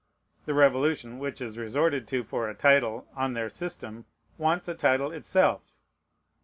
The 0.45 0.55
Revolution, 0.55 1.19
which 1.19 1.39
is 1.41 1.59
resorted 1.59 2.07
to 2.07 2.23
for 2.23 2.49
a 2.49 2.55
title, 2.55 3.07
on 3.15 3.33
their 3.33 3.49
system, 3.51 4.05
wants 4.35 4.67
a 4.67 4.73
title 4.73 5.11
itself. 5.11 5.79